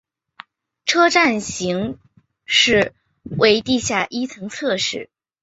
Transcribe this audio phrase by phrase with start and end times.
[0.83, 1.99] 车站型
[2.47, 2.95] 式
[3.37, 5.11] 为地下一层侧式。